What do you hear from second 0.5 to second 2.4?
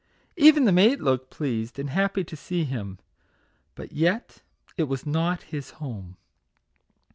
the maid looked pleased and happy to